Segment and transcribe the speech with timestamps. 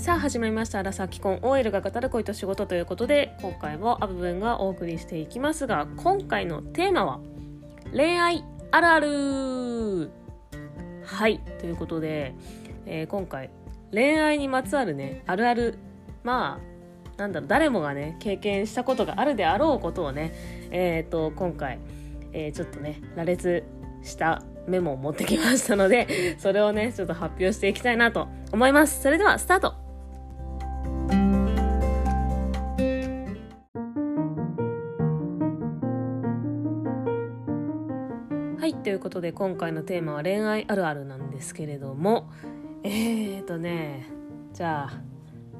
[0.00, 7.20] さあ始まりました「アラサー既婚 OL が語る恋と仕事」ということで今回もアブブンがお送りしていきますが今回のテーマは
[7.92, 10.10] 恋愛あるある。
[11.04, 11.40] はい。
[11.58, 12.34] ということで、
[12.86, 13.50] えー今回
[13.92, 15.76] 恋愛にまつわるねあるある。
[16.24, 20.32] まあなんだろう誰もがね経験したことがあるであろうことをね
[20.70, 21.78] えっ、と今回、
[22.32, 23.64] えーちょっとね羅列
[24.02, 29.02] したメモを持ってきましたのでそれをねちょっと発表していきたいなと思います。
[29.02, 29.89] それではスタート。
[38.82, 42.30] ということで今回のテーマは恋愛あるあるなんですけれども
[42.82, 44.06] えーとね
[44.54, 45.00] じゃあ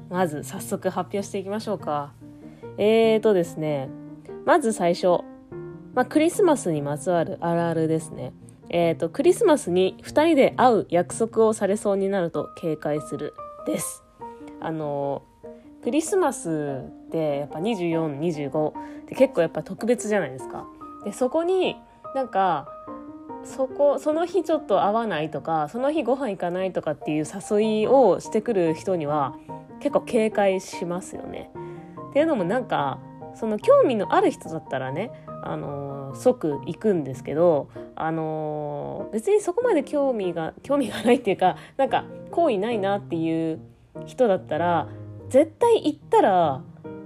[0.09, 2.13] まず早速発表していきましょうか
[2.77, 3.89] えーとですね
[4.45, 5.23] まず最初
[5.93, 8.33] まあ、クリスマスにまつわるあるあるですね。
[8.69, 13.33] えっ、と、クリスマスに2人で会う約束をされそうになると警戒する
[13.65, 14.03] です。
[14.61, 15.23] あの、
[15.83, 18.73] クリスマスってやっぱ24、25っ
[19.07, 20.65] て結構やっぱ特別じゃないですか。
[21.03, 21.75] で、そこに
[22.15, 22.67] なんか、
[23.43, 29.35] そこ、その日ちょっと会わないとか、その日ご飯行かないとかっていう誘いをしてくる人には
[29.79, 31.51] 結構警戒しますよね。
[32.09, 32.99] っていうのもなんか、
[33.33, 35.11] その興味のある人だったらね、
[35.43, 43.59] あのー即行くんですけど、あのー別にそこまで興味が興味がないっていうかなんか好意ないなっていう
[44.05, 44.87] 人だったら
[45.29, 46.61] 絶対行ったら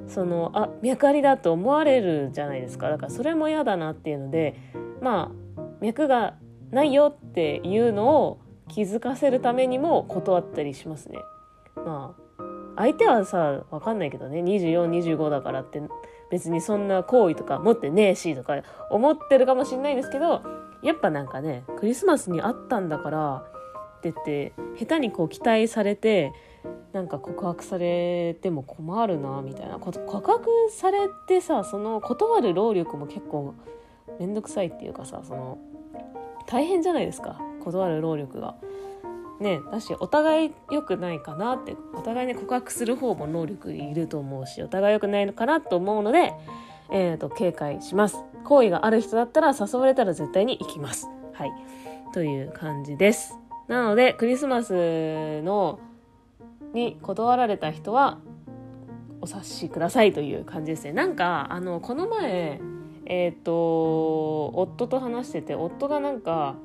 [0.07, 4.55] そのあ脈ありだと思われるじゃないですかだからそれも嫌だなっていうので
[5.01, 5.44] まあ
[5.81, 6.35] 脈が
[6.71, 11.19] ないよっていうのを気づかせるためにも断ったりしますね。
[11.75, 12.25] まあ
[12.77, 15.81] 相手はさわかんないけどね2425だからって
[16.29, 20.41] 別にそんな好意とか持ってねえしとか思ってるかもしんないですけど
[20.83, 23.35] やっぱなんかねクリスマスに会ったんだから
[23.97, 26.33] って言って下手にこう期待されて
[26.93, 33.53] なんか告白されても困るなみたいなこと告白されてさその断る労力も結構
[34.19, 35.57] めんどくさいっていうかさその
[36.45, 38.55] 大変じゃないですか断る労力が。
[39.39, 46.33] ねだしお互い良くないかなってお互いね告白する方も能力いると思うしお互い良くないのかなと思うので、
[46.89, 48.17] えー、と警戒します。
[48.45, 51.07] 好意がある人だったら誘われたら絶対に行きます。
[51.33, 51.51] はい。
[52.13, 53.37] という感じです。
[53.67, 55.79] なのでクリスマスの
[56.73, 58.19] に断られた人は
[59.21, 60.93] お察しくださいという感じですね。
[60.93, 62.61] なんかあのこの前
[63.05, 66.55] えっ、と夫と話してて夫がなんか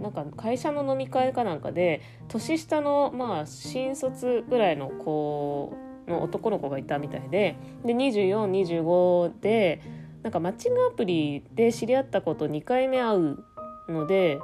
[0.00, 5.74] なんか会社の飲み会かなんかで年下のまあ新卒ぐらいの子
[6.08, 9.80] の男の子がいたみたいでで2425で
[10.22, 13.44] なんかマッチングアプリで知り合った子と2回目会う
[13.88, 14.40] ので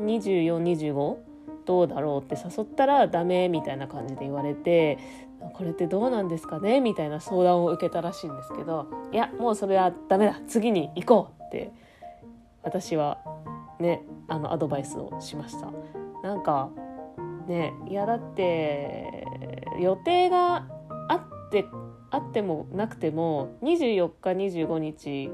[0.00, 1.16] 2425
[1.66, 4.98] どうだろうって誘ったらダメみたいな感じで言われて
[5.52, 6.80] これってどうなんですかね？
[6.80, 10.40] みたいな相談を受けたらしいんですけどいやもうそれはダメだ。
[10.48, 11.70] 次に行こうって
[12.62, 13.18] 私は
[13.78, 15.70] ねあのアドバイスをしました。
[16.22, 16.70] なんか
[17.46, 19.26] ねいやだって
[19.80, 20.66] 予定が
[21.08, 21.66] あって
[22.10, 25.30] あってもなくても24日25日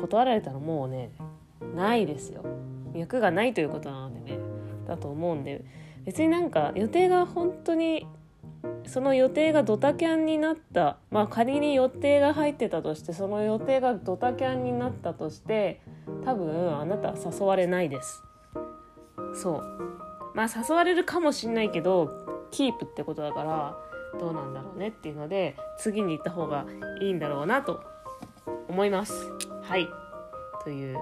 [0.00, 1.10] 断られたらもうね
[1.74, 2.44] ないですよ。
[2.94, 4.38] 役がないということなのでね
[4.86, 5.64] だと思うんで
[6.04, 8.06] 別になんか予定が本当に
[8.86, 10.98] その予定がドタキャンになった。
[11.10, 15.80] まあ仮に予定が入ってたとしてその予定がドタキャンになったとして
[16.24, 18.22] 多分あなたは誘われないです。
[19.34, 19.62] そう。
[20.34, 23.76] まあ誘われるかもしんないけどキープってことだから
[24.18, 26.66] どうなんだろうねっていうので次に行った方が
[27.00, 27.82] いいんだろうなと
[28.68, 29.14] 思います。
[29.62, 29.88] はい。
[30.62, 30.98] という。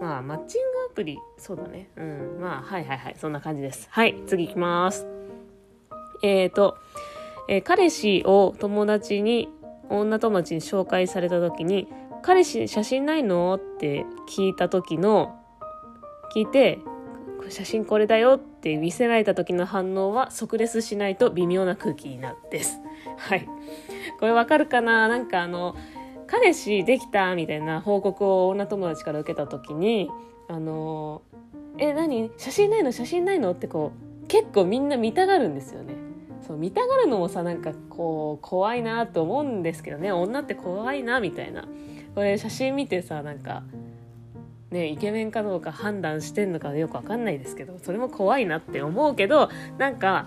[0.00, 1.18] まあマッチングアプリ。
[1.36, 1.90] そうだね。
[1.96, 2.38] うん。
[2.40, 3.16] まあはいはいはい。
[3.18, 3.88] そんな感じです。
[3.90, 4.16] はい。
[4.26, 5.17] 次行きます。
[6.22, 6.76] えーと、
[7.48, 9.48] えー彼氏を友達に
[9.90, 11.88] 女友達に紹介された時に
[12.22, 15.34] 「彼氏写真ないの?」って聞いた時の
[16.34, 16.78] 聞いて
[17.48, 22.78] 「写真これだよ」って見せられた時の反応は即レスしないと微妙な空気になるです。
[23.16, 23.48] はい。
[24.20, 25.08] これわかるかな？
[25.08, 25.74] なんかあの
[26.26, 30.10] 彼氏できたみたいな報告を女友達から受けた時に
[30.48, 31.22] あの
[31.78, 32.30] 「え何？
[32.36, 32.92] 写真ないの？
[32.92, 33.92] 写真ないの?」ってこ
[34.24, 35.94] う結構みんな見たがるんですよね。
[36.48, 40.10] そう見たがるのもさなんかこう怖いなと思うんですけどね。
[40.12, 41.68] 女って怖いなみたいな。
[42.14, 43.62] これ写真見てさなんか
[44.70, 50.26] ねイケメンかどうか判断してんのかよくわかんないですけどそれも怖いなって思うけどなんか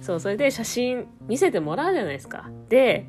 [0.00, 2.50] そうそれで写真見せてもらうじゃないですか。
[2.68, 3.06] で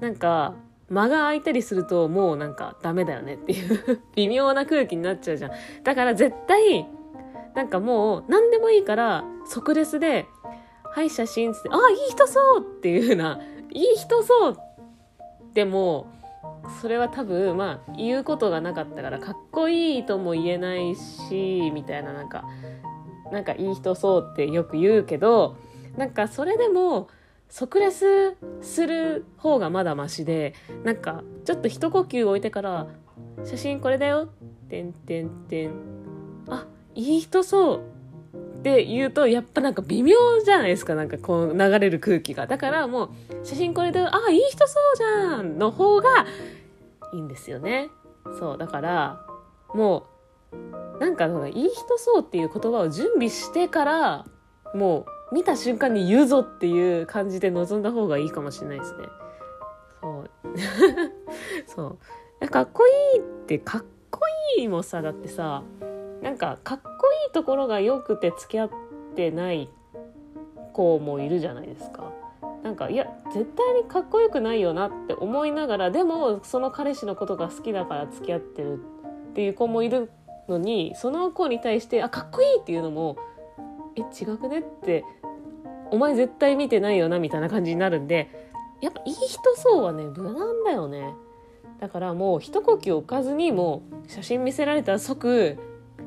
[0.00, 0.54] なんか
[0.90, 5.52] 間が空いたりするともうなんかダメだよねっていう 微妙な空気になっちゃうじゃん。
[5.82, 6.86] だから絶対
[7.54, 10.26] なんかもう何でもいいから即レスで
[10.94, 13.40] はい写真」っつって「あいい人そう!」っていうふうな
[13.72, 14.56] 「いい人そう!」
[15.54, 16.06] でも
[16.80, 22.44] それは多分まあ言うことがなかったからかっこいいとも言えないしみたいななんか
[23.30, 25.56] なんかいい人そうってよく言うけど
[25.96, 27.08] なんかそれでも
[27.48, 30.54] 即レスする方がまだマシで
[30.84, 32.86] なんかちょっと一呼吸置いてから
[33.44, 34.28] 「写真これだよ」
[34.68, 35.72] てんてんてん
[36.48, 37.80] あいい人そう
[38.62, 40.14] って言うとやっぱなんか微妙
[40.44, 42.46] じゃないですかなんかこう流れる空気が。
[42.46, 43.10] だからもう
[43.42, 46.26] 写真これでああいい人そうじゃんの方が
[47.12, 47.90] いいんですよね。
[48.38, 49.26] そうだから
[49.74, 50.06] も
[50.52, 54.26] うなんかいい人そうっていう言葉を準備してから
[54.74, 59.08] もう見た瞬間に言うぞっていう感じで臨んだ方がいいかもしれないですね。
[60.00, 60.30] そう。
[61.66, 61.98] そ
[62.40, 62.48] う。
[62.48, 64.20] かっこいいってかっこ
[64.56, 65.64] いいもさだってさ
[66.22, 66.90] なんかかっこ
[67.26, 68.70] いいところが良くて付き合っ
[69.16, 69.68] てない
[70.72, 72.12] 子もいるじゃないですか。
[72.62, 78.78] なんかいや絶対にかっこよくないよなって思いながらでもその彼氏のことが好きだから付き合ってる
[79.30, 80.10] っていう子もいる
[80.48, 83.16] のにその子に対してあかっこいいっていうのも
[83.96, 85.04] え違くねって
[85.90, 88.30] お前絶対見てないよなみたいな感じになるんで
[88.80, 91.14] やっぱいい人そうはね無難だよね
[91.80, 95.58] だからもう一呼吸置かずにもう写真見せられたら即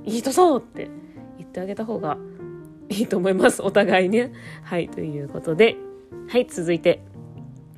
[0.05, 0.89] いい人そうって
[1.37, 2.17] 言ってあげた方が
[2.89, 3.61] いいと思います。
[3.61, 4.31] お互いね。
[4.63, 5.75] はい、ということで。
[6.29, 7.01] はい、続いて。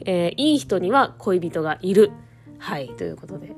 [0.05, 2.11] えー、いい人には恋人がいる。
[2.59, 3.55] はい、ということで。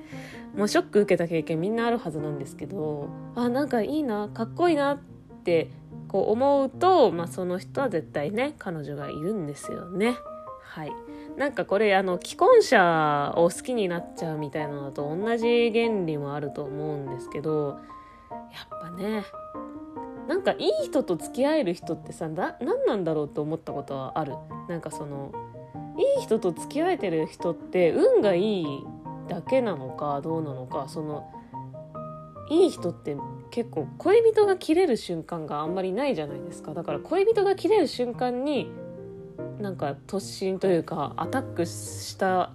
[0.56, 5.00] もうショック受けた経験みんなあるはずなんですけど、あ、なんかいいな、かっこいいなっ
[5.44, 5.69] て
[6.07, 10.18] こう思うと、まあその人は絶対ね、彼女がいるんですよね。
[10.63, 10.92] はい。
[11.38, 17.80] なんかこれあの既婚者を好きになっちゃうみたいなのと同じ原理もあると思うんですけど
[18.66, 19.24] っぱね。
[20.28, 24.34] なんかいい人と付き合える人ってさ何なんだろうと思ったことはある？
[24.68, 25.31] なんかその
[25.98, 28.66] いい人と付き合えてる人って運がいい
[29.28, 31.31] だけなのかどうなのかその
[32.50, 33.18] いい人って
[33.51, 36.74] 結構恋人が切れる瞬間があんまりないじゃないですか。
[36.74, 38.72] だから恋人が切れる瞬間に
[39.60, 42.51] なんか突進というかアタックした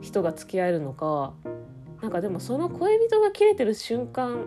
[0.00, 1.34] 人が付き合えるのか
[2.02, 4.44] なんかでもその恋人が切れてる瞬間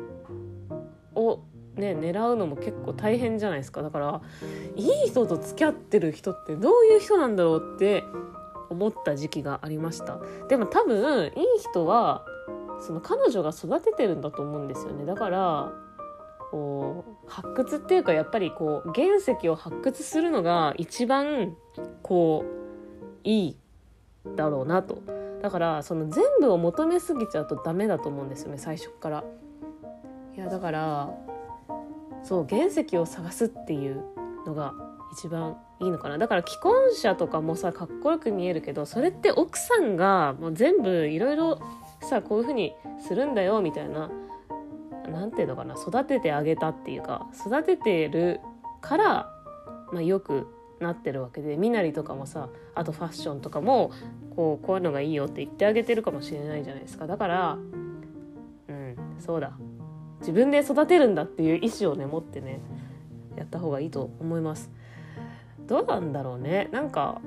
[1.15, 1.39] を
[1.75, 3.81] ね狙うのも結構大変じゃないですか。
[3.81, 4.21] だから
[4.75, 8.03] いい人と付き合ってる人ってどういう人なんだろうって
[8.69, 10.19] 思った時期がありました。
[10.47, 12.25] でも多分いい人は
[12.81, 15.05] その彼女が育ててるんだと思うんですよね。
[15.05, 15.73] だから
[16.51, 21.55] こう発掘っていうかやっぱりこう原石を発掘するのが一番
[22.01, 23.57] こういい
[24.35, 24.99] だろうなと。
[25.41, 29.23] だからその全部を求めすぎちゃうとダメだと思うんですよね最初から。
[30.35, 31.09] いやだから
[32.23, 34.03] そう原石を探すっていう
[34.45, 34.73] のが
[35.11, 36.17] 一番いいのかな。
[36.17, 41.59] だから既婚者とかもさかっこよく見えるけどそれって奥さんがもう全部いろいろ
[42.01, 42.73] さこういう風に
[43.05, 44.09] するんだよみたいな
[45.09, 48.39] 何ていうのかな育ててあげたっていうか育ててる
[48.81, 49.05] から、
[49.91, 50.47] まあ、よく
[50.79, 53.91] なってるわけで身なりとかもさあとファッションとかも
[54.39, 57.07] こうこういうのがいいよって言ってあげてるかもしれないじゃないですか。
[57.07, 57.57] だから
[58.69, 59.51] うんそうだ。
[60.21, 62.61] 自分で育てるんだっていう意思をね持ってね
[63.35, 64.71] やった方がいいと思います。
[65.67, 66.69] どうなんだろうね。
[66.71, 67.19] なんか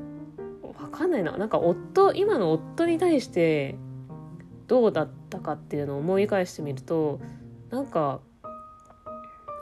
[0.80, 1.36] わかんないな。
[1.36, 3.76] なんか夫今の夫に対して
[4.66, 7.20] どうだったかっていうのを思い返してみると
[7.68, 8.20] なんか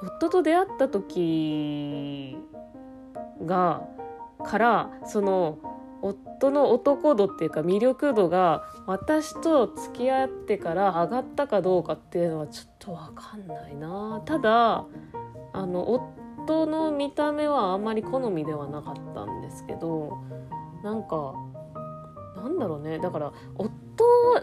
[0.04, 2.36] 夫と出会った時
[3.44, 3.82] が
[4.44, 5.58] からその
[6.02, 14.22] 夫の男度っていうか魅力度が私と付き合ってから上がったかどうかっていうのはちょっと分かんないな。
[14.24, 14.84] ただ
[15.52, 15.92] あの
[16.46, 20.18] 夫の見た目はあんまり好みではなかったんですけど
[20.82, 21.34] なんか
[22.36, 22.98] なんだろうね。
[22.98, 23.74] だから夫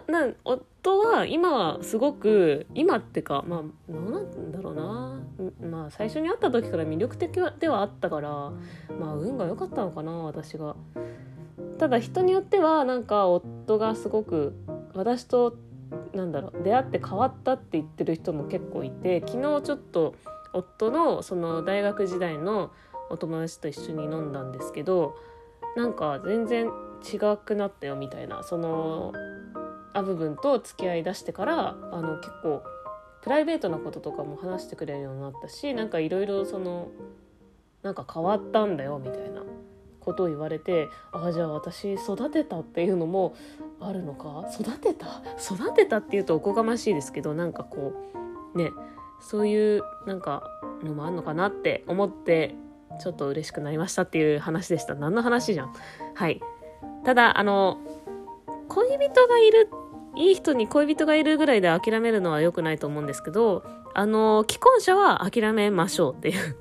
[0.08, 5.24] な夫は今はすごく今ってかまあどうなんだろうな。
[5.62, 8.30] まあ最初に会った時から魅力的ではあったから
[9.00, 10.76] まあ運が良かったのかな私が。
[11.78, 14.56] ただ人によってはなんか夫がすごく
[14.94, 15.58] 私と
[16.14, 20.16] なんだろう出会って変わったって言ってる人も結構いて昨日ちょっと
[20.54, 22.72] 夫のその大学時代の
[23.10, 25.16] お友達と一緒に飲んだんですけど
[25.76, 26.72] なんか全然
[27.04, 29.14] 違くなったよみたいなその
[29.94, 32.64] アブブンと付き合いだしてからあの結構
[33.22, 36.90] プライベートなこととかも話してくれるようになったしなんかいろいろその
[37.84, 39.44] なんか変わったんだよみたいな。
[40.08, 43.36] ことを言われてああじゃあ私育てたっていうのも
[43.82, 44.46] あるのか？
[44.58, 45.22] 育てた？
[45.38, 47.94] 育てたっていうとおこがましいですけどなんかこ
[48.56, 48.72] うね
[49.20, 50.44] そういうなんか
[50.82, 52.56] のもあんのかなって思って
[53.02, 54.96] ちょっと嬉しくなりましたっていう話でした。
[54.96, 55.74] 何の話じゃん？
[56.16, 56.40] はい。
[57.04, 57.78] ただあの
[58.70, 59.70] 恋人がいる
[60.16, 66.56] いい人に恋人がいるぐらいで諦めるのは良くないと思うんですけどあの既婚者は諦めましょうっていう。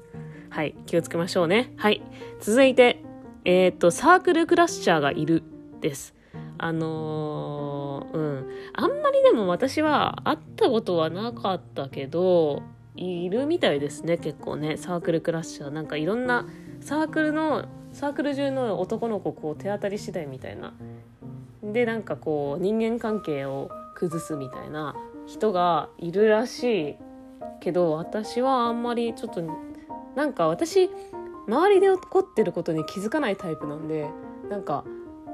[0.51, 0.75] はい。
[0.87, 1.73] 気をつけましょうね。
[1.77, 2.03] はい。
[2.41, 3.03] 続いて
[3.49, 5.45] えっ、とサークルクラッシャーがいる
[5.81, 6.17] です
[6.59, 8.51] あのー、うん。
[8.73, 12.63] あんまりでも私は会ったことはなかったけど、
[12.97, 14.77] いるみたいですね、結構ね。
[14.77, 15.71] サークルクラッシャー。
[15.71, 16.49] なんかいろんな、
[16.81, 20.75] サークルの、サークル中の男の子こう手当たり次第みたいな。
[21.63, 26.97] で、なんかこう人間関係を崩すみたいな人がいるらしい
[27.61, 29.43] けど、私はあんまりちょっと、
[30.17, 30.91] なんか私、
[31.47, 34.09] 周りで起こってることに気づかないタイプなんで、
[34.51, 34.85] なんか、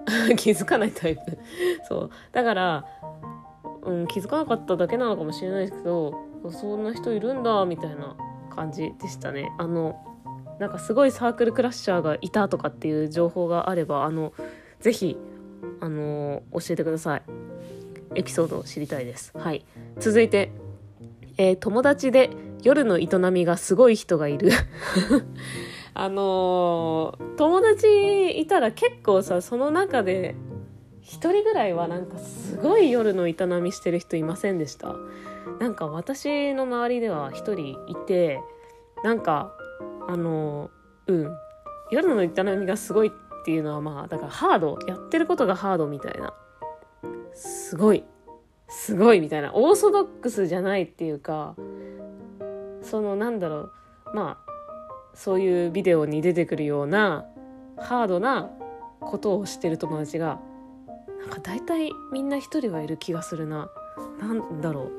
[0.37, 1.38] 気づかないタイプ。
[1.88, 2.11] そう。
[2.33, 2.85] だから、
[3.83, 6.14] うん、気づかなかっただけなのかもしれないですけど
[6.50, 8.16] そんな人いるんだみたいな
[8.50, 9.52] 感じでしたね。
[9.59, 9.97] あの
[10.61, 14.33] なんかすごいサークルクラッシャーがいたとかっていう情報があればあの
[14.78, 15.19] ぜひ
[15.81, 17.23] あの教えてください。
[18.14, 19.33] エピソードを知りたいです。
[19.37, 19.64] はい。
[19.99, 20.52] 続いて、
[21.38, 22.31] えー、友達で
[22.62, 24.50] 夜の営みがすごい人がいる。
[25.94, 30.34] あのー、友達いたら結構さその中で
[31.00, 34.94] 一人ぐらいはなんかすごい夜の営みしてる人いませんでした？
[35.58, 38.40] なんか私の周りでは一人いて
[39.04, 39.52] なんか
[40.08, 41.37] あのー、うん。
[41.90, 46.32] 夜の営みがすごいっていうのはまあだからハードやってることがハードみたいな。
[47.34, 48.02] すごい。
[48.66, 49.50] すごいみたいな。
[49.52, 51.54] オーソドックスじゃないっていうか
[52.80, 53.72] そのなんだろう。
[54.14, 54.51] まあ
[55.14, 57.26] そういうビデオに出てくるような
[57.76, 58.50] ハードな
[59.00, 60.40] ことをしてる友達が
[61.21, 63.71] なんか大体みんな一人はいる気がするな。
[64.21, 64.92] なんだろう。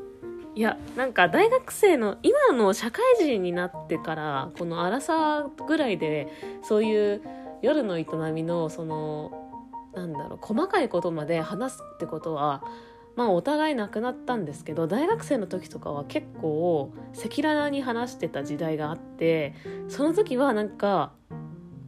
[0.56, 6.28] いや、なんか大学生の今の社会人になってからこの荒さぐらいで
[6.62, 7.22] そういう
[7.62, 9.32] 夜の営みのその
[9.94, 12.64] なんだろう細かいことまで話すってことは
[13.16, 19.54] まあお互いなくなったんですけど大学生の時とかは結構赤裸々に話してた時代があって
[19.88, 21.14] その時はなんか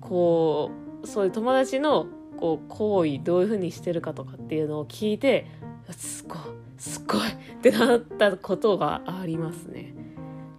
[0.02, 0.72] こ
[1.04, 5.48] うそういう友達のこう行為どういうふうにしてるかとかっていうのを聞いて
[5.92, 6.38] すごい
[6.78, 9.94] すごいってなったことがありますね。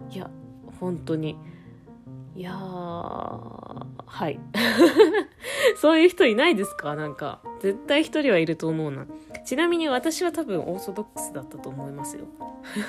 [0.09, 0.29] いや
[0.79, 1.37] 本当に
[2.37, 4.39] いやはい
[5.81, 6.95] そういう人いないですか？
[6.95, 9.05] なんか絶対一人はいると思うな。
[9.43, 12.25] ちなみに私は多分オーソドックスだったと思いますよ。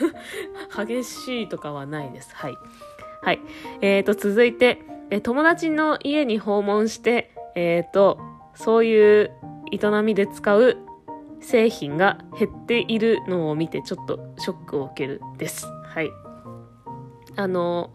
[0.87, 2.35] 激しいとかはないです。
[2.37, 2.55] はい。
[3.23, 3.41] はい。
[3.81, 8.19] えーと、続いて、え友達の家に訪問して、えーと、
[8.55, 9.31] そういう
[9.73, 10.77] 営みで使う
[11.41, 15.67] 製品が減っているのを見てちょっとショックを受けるです。
[15.85, 16.11] はい。
[17.37, 17.91] あの、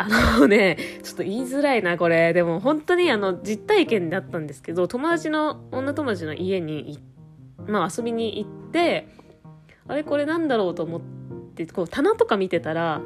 [0.00, 2.32] あのね、ちょっと言いづらいな、これ。
[2.32, 7.00] でも本当にあの、実体験だったんですけど、友達の、女友達の家に
[7.68, 9.08] まあ遊びに行って
[9.86, 11.00] あれこれなんだろうと思っ
[11.54, 13.02] てこう棚とか見てたら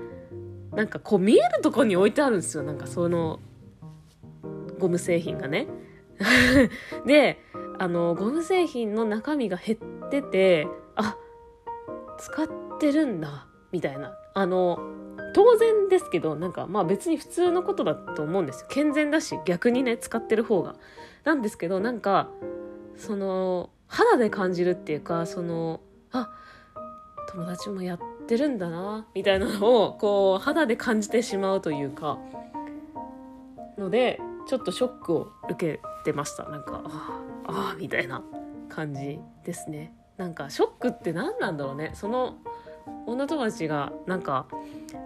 [0.73, 2.63] なんかこう見えるとこに置いてあるんですよ。
[2.63, 3.41] なんかその
[4.79, 5.67] ゴム製品がね。
[7.05, 7.39] で
[7.79, 11.17] あのゴム製品の中身が減っててあ
[12.19, 14.17] 使ってるんだみたいな。
[14.35, 14.79] あの
[15.33, 18.67] 当然ですけどなんかまあ別に普通のことだと思うんですよ。
[18.69, 20.77] 健全だし逆にね使ってる方が。
[21.25, 22.29] なんですけどなんか
[22.97, 26.31] その肌で感じるっていうかそのあ
[27.29, 32.19] 友達もやってるんだなみたいなのをこう肌で感じてしまうというか
[33.79, 36.45] のでちょっとショックを受けてました。
[36.45, 38.23] なんかああみたいな
[38.69, 39.95] 感じですね。
[40.17, 41.93] なんかショックって何なんだろうね。
[41.95, 42.37] その
[43.07, 44.47] 女友達がなんか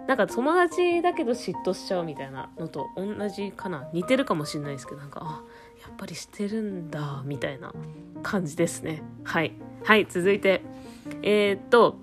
[0.07, 3.87] なんか友達だけど嫉妬しちゃうみたいなのと同じかな。
[3.93, 5.43] 似てるかもしれないですけどなんかあ
[5.81, 7.73] やっぱりしてるんだみたいな
[8.23, 9.03] 感じですね。
[9.23, 9.53] はい。
[9.83, 10.61] はい続いて。
[11.23, 11.97] えー、っと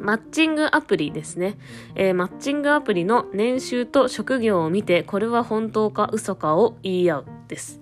[0.00, 1.58] マッチングアプリですね、
[1.94, 7.80] えー、マッチングアプリの年収と職業を見てこれは本当か嘘かを言い合うです。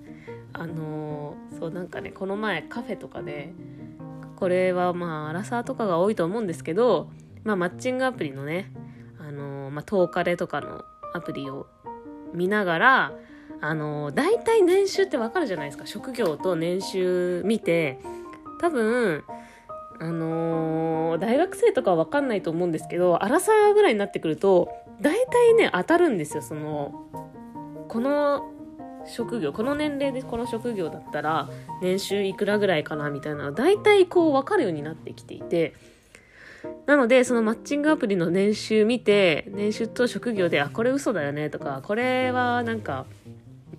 [0.53, 3.53] あのー、そうなんかねこの前カフェとかで
[4.39, 7.11] これはまあアラサーとかが多いと思うんですけど、
[7.43, 8.73] まあ、マッチングアプリのね
[9.19, 11.67] あのー、まあ、10日でとかのアプリを
[12.33, 13.13] 見ながら
[13.61, 15.87] あの大体年収ってわかるじゃないですか。
[15.87, 17.99] 職業と年収見て
[18.61, 19.25] 多分
[19.99, 24.69] あのー、大学生とかはわかんないと思うんですけど荒さぐらいになってくると
[25.01, 26.43] 大体ね当たるんですよ。
[26.43, 26.93] その
[27.89, 28.53] この
[29.09, 31.49] 職業この年齢でこの職業だったら
[31.83, 35.75] 年収いくらぐらいかなみたいなの大体こう分かるようになってきていて。
[36.87, 43.07] なので、そのマッチングアプリの年収見て、年収と職業で、あ、これ嘘だよねとか、これはなんか、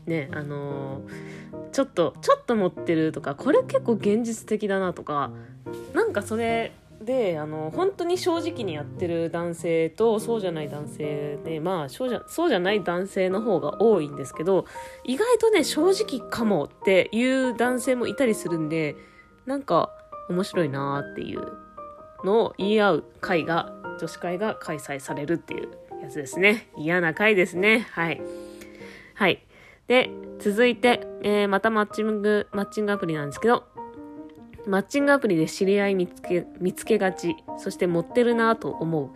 [0.05, 5.31] ね、あのー、ちょっと、ちょっと持ってるとか、これ結構現実的だなとか、
[5.93, 6.71] なんかそれ
[7.01, 14.65] で、あの、本当に正直にやってる男性と、そうじゃない男性で、まあ、そうじゃ、そうじゃない男性の方が多いんですけど、
[15.05, 18.95] 意外とね、正直かもっていう男性もいたりするんで、
[19.45, 19.91] なんか、
[20.29, 21.53] 面白いなーっていう
[22.23, 25.69] のを言い合う会が、女子会が開催されるっていう
[26.01, 26.69] やつですね。
[26.77, 27.87] 嫌な会ですね。
[27.91, 28.21] はい。
[29.15, 29.45] はい。
[29.87, 33.63] で、続いて、えー、またマッチング、マッチングアプリなんですけど、
[34.67, 37.35] マッチングアプリで知り合い見つけ、見つけがち。
[37.57, 39.09] そして持ってるなと思う。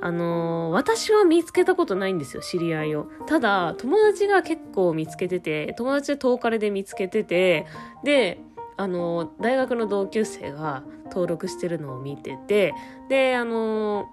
[0.00, 3.06] あのー、私は見つけたことないんですよ、知り合いを。
[3.26, 7.66] ただ、友達が結構見つけてて、友達で遠かれで見つけてて、
[8.02, 8.38] で、
[8.76, 12.74] あのー、大学の同級生が登録してるのを見てて、
[13.08, 14.04] で、あの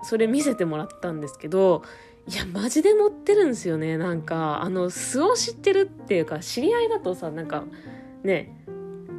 [0.00, 1.82] ー、それ見せてもらったんですけど、
[2.28, 3.96] いや、マジで持ってるんですよね。
[3.96, 7.64] なんか、あの、素を知ってるっていうか、知り合いだとさ、なんか、
[8.24, 8.65] ね、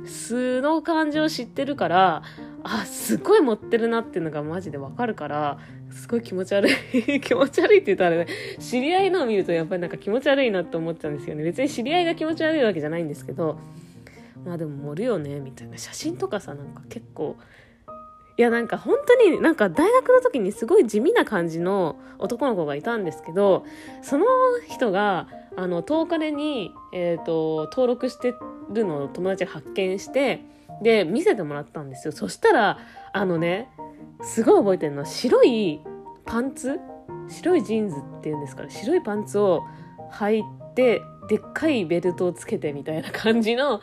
[0.07, 2.23] 素の感じを知ってるから、
[2.63, 5.59] あ、すごい持ってるなっていうのがマジでわかるから、
[5.91, 8.27] すごい気持ち悪い 気持ち悪いって言ったらね、
[8.59, 11.43] 知り合いのを見るとやっぱりなんか気持ち悪いなって思っちゃうんですよね。
[11.43, 13.57] 別に知り合いが気持ち悪いわけじゃないんですけど、
[14.45, 15.77] まあでも盛るよね、みたいな。
[15.77, 17.35] 写真とかさ、なんか結構、
[18.37, 23.65] いやなんか本当になんか大学の時にすごい地味な感じの男の子がいたんですけど、
[24.01, 24.25] その
[24.67, 28.35] 人が、あの、10日でに、え、ー、と、登録して
[28.71, 30.45] るのを友達が発見して、
[30.83, 32.11] で、見せてもらったんですよ。
[32.11, 32.77] そしたら、
[33.11, 33.67] あのね、
[34.21, 34.99] すごい覚えてるの。
[34.99, 35.81] は、白い
[36.25, 36.79] パンツ？
[37.27, 39.63] 白いジーンズっていうんですかね、白いパンツを
[40.13, 40.43] 履い
[40.75, 43.81] て、でっかいベルトをつけてみたいな感じの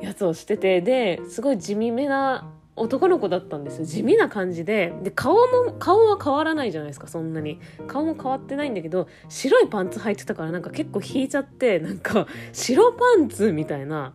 [0.00, 3.86] やつをしてて、で、すごい地味めな男の子だったんですよ。
[3.86, 4.92] 地味な感じで。
[5.02, 7.60] で、顔も、顔は変わらないじゃないですか、そんなに。
[7.86, 14.14] 顔も変わってないんだけど、白いパンツ履いてたからなんか結構引いちゃって、なんか、白パンツみたいな、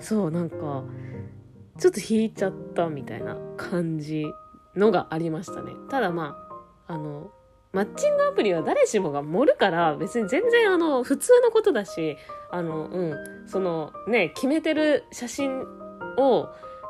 [0.00, 0.84] そう、なんか、
[1.78, 4.24] ちょっと引いちゃったみたいな感じ
[4.74, 5.72] のがありましたね。
[5.90, 6.36] ただま
[6.88, 7.30] あ、あの、
[7.76, 12.16] マッチングアプリは誰しもが盛るから別に全然あの普通のことだし
[12.50, 13.14] あのうん
[13.46, 15.60] そのね決めてる写真
[16.16, 16.48] を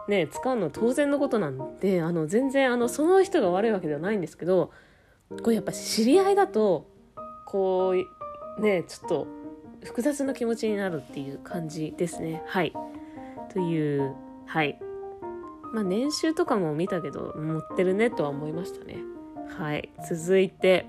[0.08, 4.70] ね、使うの当然のことなんで、あの、全然、あの、その人が悪いわけではないんですけど、
[5.42, 6.86] これやっぱ知り合いだと、
[7.46, 7.94] こ
[8.58, 9.26] う、ね、ちょっと
[9.84, 12.42] 複雑な気持ちになるっていう感じですね。
[12.46, 12.72] はい。
[13.52, 14.14] という、
[14.46, 14.78] はい。
[15.72, 18.98] まあ、年収とかも見たけど、持ってるねとは思いましたね。
[19.58, 19.90] はい。
[20.08, 20.86] 続いて、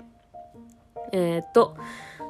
[1.12, 1.76] えー、っと、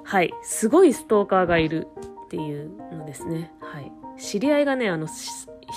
[0.04, 0.32] はい。
[0.42, 1.86] すごいストーカーがいる
[2.24, 3.52] っていうのですね。
[3.60, 3.92] はい。
[4.16, 5.06] 知り合いがね、あの、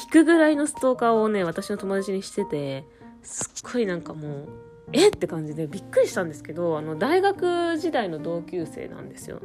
[0.04, 2.86] 引くぐらいのストーカーをね、私の友達にしてて、
[3.22, 4.48] すっごいなんかもう、
[4.94, 9.42] えって感じでびっくりしたんですけど、あの、大学時代の同級生なんですよ。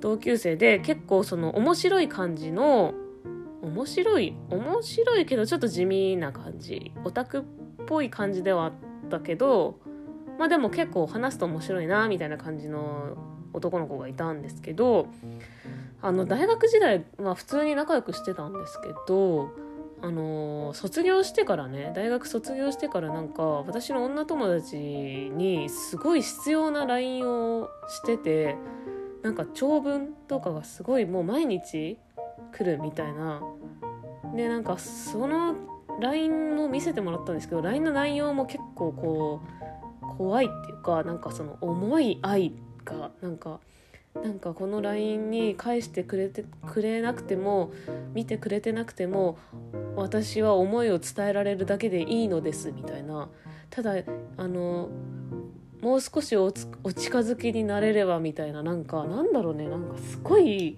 [0.00, 2.94] 同級生で結構その面白い感じの、
[3.62, 6.92] 面白い、面白いけどちょっと地味な感じ。
[7.04, 7.42] オタクっ
[7.86, 8.72] ぽい感じではあっ
[9.10, 9.78] たけど、
[10.38, 13.16] まあでも結構話すと面白いな、みたいな感じの
[13.52, 15.06] 男の子がいたんですけど、
[16.02, 19.50] あの大学時代は普通に仲良くしてたんですけど
[20.02, 28.56] あの卒業してからね大学卒業してからなんか私の女友達にすごい必要な LINE をしてて
[29.22, 31.98] なんか長文とかがすごいもう毎日
[32.52, 33.42] 来るみたいな。
[34.34, 35.56] でなんかその
[36.00, 39.40] LINE も見せてもらったんですけど LINE の内容も結構こ
[40.02, 43.60] う怖いっていうかなんかその重い愛がなんか
[44.14, 47.72] なんかこの LINE に返してくれてくれなくても
[48.12, 49.38] 見てくれてなくても
[49.96, 53.28] 私は思いを伝えられるだけでいいのですみたいな。
[53.70, 53.94] ただ
[54.36, 54.88] あの
[55.80, 56.70] もう少しお近
[57.20, 60.76] づきになれればみたいななんかなんだろうねなんかすごい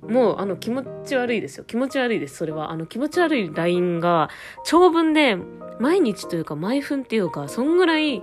[0.00, 1.64] もうあの気持ち悪いですよ。
[1.64, 2.70] 気持ち悪いですそれは。
[2.70, 4.30] あの気持ち悪い LINE が
[4.64, 5.36] 長文で
[5.78, 8.22] 毎日というか毎分っていうかそんぐらい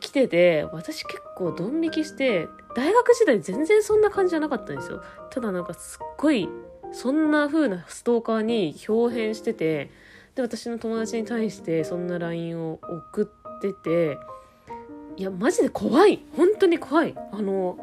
[0.00, 5.02] 来てて私結構ドン引きして大学時代全然そんな感じじゃなかったんですよ。
[5.30, 6.48] ただなんかすっごい、
[6.92, 9.90] そんな風なストーカーに表変してて、
[10.34, 14.18] で、私の友達に対してそんな LINE を送ってて、
[15.16, 16.24] いや、マジで怖い。
[16.36, 17.14] 本当に怖い。
[17.32, 17.78] あの、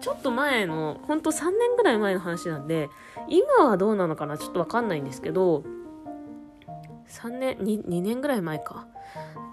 [0.00, 2.88] ちょっと前の、ほんと3年ぐらい前の話なんで、
[3.28, 5.64] 今はどうなのかなちょっとわかんないんですけど、
[7.08, 8.86] 3年2、2年ぐらい前か。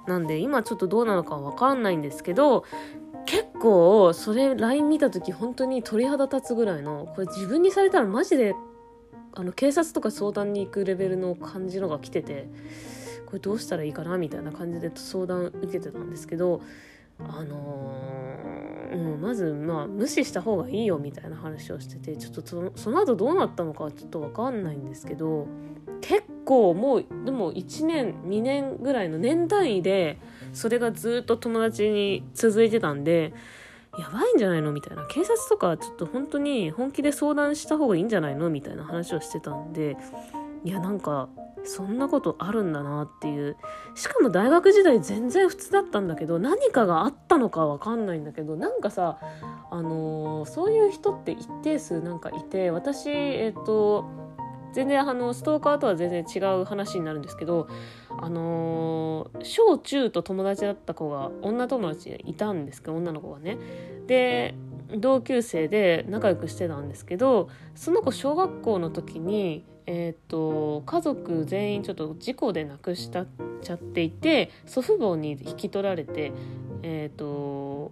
[0.07, 2.65] なんで、今ちょっとどうなのかわかんないんですけど、
[3.25, 8.55] 結構それ LINE 見た時本当に鳥肌立つぐらいのこれ自分にされたらマジで
[9.36, 12.49] あの警察とか相談に行くレベルの感じのが来てて
[13.25, 16.62] これどうしたらいいかなみたいな感じで相談受けてたんですけど
[17.19, 25.47] あのー、うん、まずまあ無視した方がいいよみたいな話をしててちょっとそのその後どうなったのかちょっと分かんないんですけど
[26.01, 30.19] 結構もうでも1年2年ぐらいの年単位で
[30.53, 33.33] それがずっと友達に続いてたんで
[33.97, 35.05] やばいんじゃないのみたいな。
[35.05, 39.97] 警察とかちょっと本当に本気で相談した方がいいんじゃないのみたいな話をしてたんで
[40.63, 41.29] いやなんか
[41.63, 43.55] そんなことあるんだなっていう。
[43.95, 49.19] しかも大学時代全然普通だったんだけど何かがあったのかわかんないんだけどなんかさ
[49.69, 54.05] あのー、そういう人って一定数なんかいて私えっ、ー、と
[54.73, 57.67] 全然あのストーカーとは全然違う話になるんですけど
[58.09, 63.57] あのー、小中と友達だった子が女友達いたんですけど女の子がね。
[64.07, 64.55] で
[64.95, 73.25] 同級生で仲良くしてたんですけどその子小学校の時にえーと、家族全員ちょっと事故で亡くした
[73.62, 76.31] ちゃっていて祖父母に引き取られて、
[76.83, 77.91] えーと、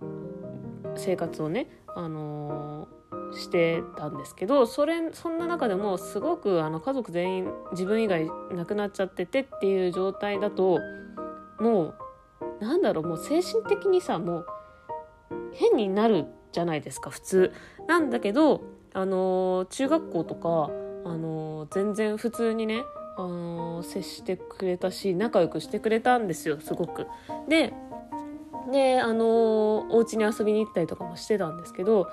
[0.95, 2.60] 生活をね、あのー、
[3.33, 10.79] してたんですけどそれそんな中でもすごくあの家族全員自分以外亡くなっちゃっててっていう状態だと
[11.59, 11.93] も
[12.61, 14.45] うなんだろうもう精神的にさもう
[15.53, 17.53] 変になるじゃないですか普通。
[17.87, 18.63] なんだけど
[18.93, 20.69] あの、中学校とか
[21.05, 22.83] あの全然普通にね、
[23.17, 27.07] あの接してくれたし仲良くしてくれたんですよすごく。
[27.47, 27.73] で
[28.71, 32.07] であのお家に遊びに行ったりとかもしてたんですけど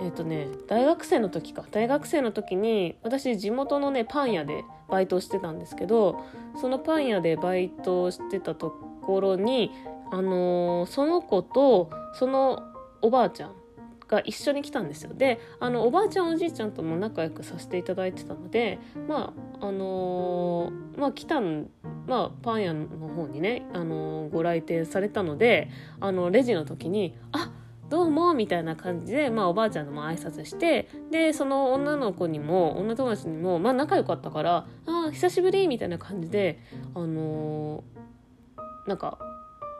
[0.00, 1.64] えっ、ー、とね大学生の時か。
[1.70, 6.24] 大学生の時に私地元のねパン屋でバイトしてたんですけど
[6.60, 8.70] そのパン屋でバイトしてたと
[9.02, 9.70] ころに
[10.10, 12.62] あのその子とその
[13.02, 13.52] おばあちゃん
[14.08, 15.12] が一緒に来たんですよ。
[15.14, 21.68] であのおばあちゃんおじいちゃんとも仲良くさせていただいてたのでまああのー、まあ来たん
[22.06, 25.68] まあパン屋の方にね、あのー、ご来店されたので
[26.00, 36.58] あのレジの時に「あっどうも」みたいな感じで、まあ、おばあちゃんのも挨拶してでその女の子にも女友達にも、まあ、仲良かったから「ああ久しぶり」みたいな感じで
[36.94, 39.18] あのー、なんか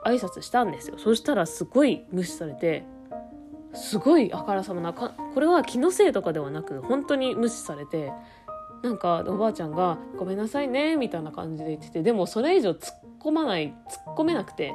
[0.04, 0.96] 挨拶したんですよ。
[0.98, 2.84] そしたらすごい無視されて
[3.74, 8.12] すごいあからさまなかこれは気のせいとかではなく本当に無視されて
[8.82, 13.74] なんかおばあちゃんが「ごめんなさいね」みたいな感じで言っててでもそれ以上突っ込まない
[14.06, 14.72] 突っ込めなくて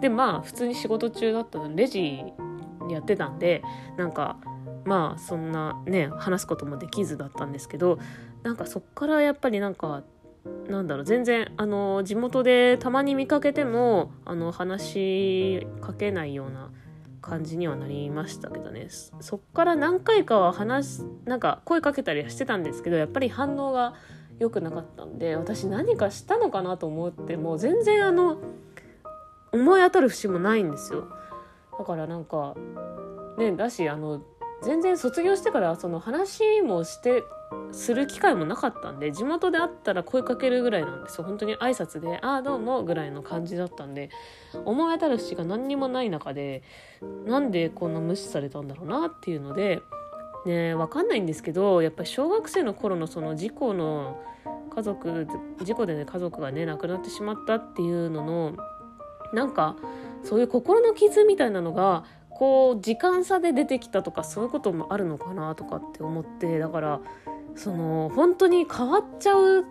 [0.00, 2.22] でまあ普通に仕事中だったのレジ
[2.90, 3.62] やってたんで
[3.96, 4.38] なんか
[4.84, 7.98] まあそんなね話すこともできずだったんですけど
[8.42, 10.02] なんかそっからやっぱりなんか
[10.68, 16.70] なんだろう全然あの地元でたまに見かけてもあの話しかけないような
[17.20, 18.88] 感じにはなりましたけどね。
[19.20, 23.94] そっから何回かは話なんか声かけたりはしてたんですけどやっぱり反応が
[24.38, 28.38] 良くなかったんで私何かしたのかなと思っても全然あの
[29.52, 31.08] 思い当たる節もないんですよ。
[31.78, 32.54] だからなんか
[33.38, 34.22] ねだしあの
[34.62, 37.22] 全然卒業してからその話もして
[37.72, 41.24] する機会もなかったんで地元で会ったら声かけるぐらいなんですよ。
[41.24, 44.10] 本当に挨拶で「ああどうも」ぐらいの感じだったんで
[44.64, 46.62] 思い当たる節が何にもない中で
[47.24, 49.82] なんでこんな無視されたんだろうなっていうので
[50.44, 54.20] ね分かんないんですけどやっぱり小学生の頃のその事故の
[54.74, 55.26] 家族
[55.62, 58.52] 事故でね家族がね亡くなってしまったっていうのの
[59.32, 59.76] なんか
[60.24, 67.00] そういう心の傷みたいなのがこう時間差で出てきたとかそういうこともあるのかなとかって思ってだから
[67.56, 69.64] その本当に変わっちゃう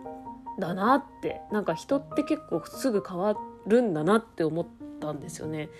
[0.58, 4.66] だなってなんか人って結構すぐ変わるんだなって思っ
[5.00, 5.70] たんですよね。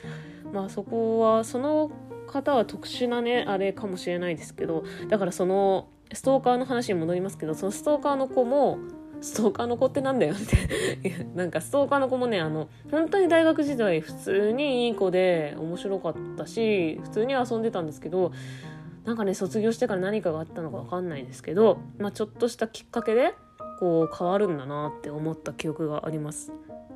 [0.52, 1.90] まあそこはその
[2.28, 8.78] 方は特殊なねあれかもしれないですけどだからそのストーカーの話に戻りますけどそのストーカーの子も
[9.20, 11.26] ストーカーの子ってなんだよって。
[11.34, 18.32] なんかストーカーの子もねあの本当に大学時代普通にいい子で面白かったし普通に遊んでたんですけど
[19.04, 23.34] なんかね卒業してから何かがあったのか分かんないですけど、まあ、ちょっとしたきっかけで
[23.78, 26.52] こう変わるんだなって思った記憶があります。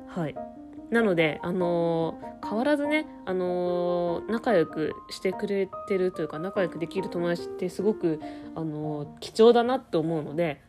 [0.07, 0.35] はい。
[0.91, 8.19] なので、あのー、変わらずね、あのー、仲良くしてくれてるというか仲良くできる友達ってすごく、
[8.53, 10.61] あのー、貴重だなって思うので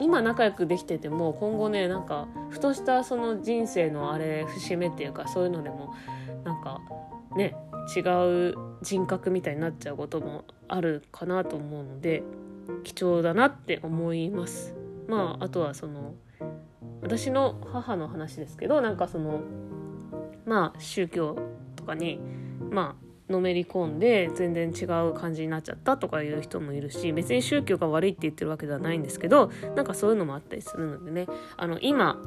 [0.00, 5.94] 今仲良くできてても今後ねなんかふとしたその人生のあれ節目っていうかそういうのでも
[6.44, 6.80] なんか
[7.36, 7.54] ね
[7.94, 8.00] 違
[8.50, 12.22] う人格みたいになっちゃうこともあるかなと思うので
[12.84, 14.74] 貴重だなって思います。
[15.08, 16.14] まああとはその
[17.02, 19.40] 私の母の話ですけどなんかその
[20.46, 21.36] まあ宗教
[21.76, 22.20] とかに
[22.70, 22.99] まあ
[23.30, 32.20] のめり込んで全然違う感じになっちゃったとかいう人もいるし別に宗教が悪いって言ってるわけではないんですけどなんかそういうのもあったりするのでねあの今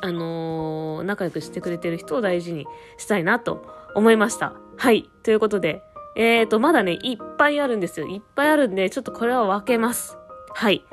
[0.00, 4.54] あのー、仲良くしてくれてる人を大事にしたいなと思いました。
[4.76, 5.08] はい。
[5.22, 5.82] ということで、
[6.16, 8.06] えーと、まだね、いっぱいあるんですよ。
[8.06, 10.16] いっぱいあるんで、ちょっとこれは分けます。
[10.54, 10.84] はい。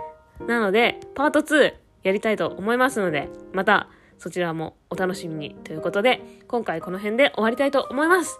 [0.47, 8.39] なので、パート2やりたいと思いますので、またそちらもお楽しみにということで、今回この辺で終わりたいと思います。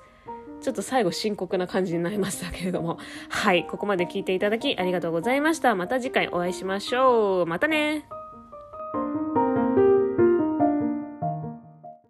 [0.62, 2.97] ちょっと最後深刻な感じになりましたけれども。
[3.30, 3.65] はい。
[3.65, 5.76] ここまで聞いていただきありがとうございました。
[5.76, 7.45] また次回お会いしましょう。
[7.45, 8.06] またね